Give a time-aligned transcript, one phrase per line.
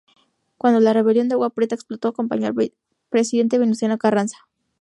[0.57, 2.73] Cuando la rebelión de Agua Prieta explotó, acompañó al
[3.11, 4.37] presidente Venustiano Carranza.